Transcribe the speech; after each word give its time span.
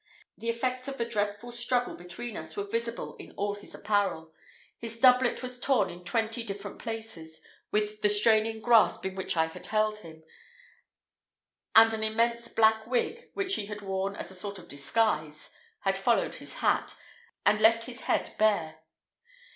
The 0.35 0.49
effects 0.49 0.87
of 0.87 0.97
the 0.97 1.05
dreadful 1.05 1.51
struggle 1.51 1.93
between 1.93 2.35
us 2.35 2.57
were 2.57 2.63
visible 2.63 3.15
in 3.17 3.33
all 3.33 3.53
his 3.53 3.75
apparel. 3.75 4.33
His 4.79 4.99
doublet 4.99 5.43
was 5.43 5.59
torn 5.59 5.91
in 5.91 6.03
twenty 6.03 6.41
different 6.41 6.79
places 6.79 7.39
with 7.69 8.01
the 8.01 8.09
straining 8.09 8.61
grasp 8.61 9.05
in 9.05 9.13
which 9.13 9.37
I 9.37 9.45
had 9.45 9.67
held 9.67 9.99
him, 9.99 10.23
and 11.75 11.93
an 11.93 12.03
immense 12.03 12.47
black 12.47 12.87
wig, 12.87 13.29
which 13.35 13.53
he 13.53 13.67
had 13.67 13.83
worn 13.83 14.15
as 14.15 14.31
a 14.31 14.33
sort 14.33 14.57
of 14.57 14.67
disguise, 14.67 15.51
had 15.81 15.99
followed 15.99 16.33
his 16.33 16.55
hat, 16.55 16.95
and 17.45 17.61
left 17.61 17.83
his 17.83 17.99
head 17.99 18.33
bare. 18.39 18.79